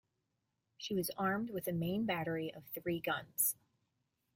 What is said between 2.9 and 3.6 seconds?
guns.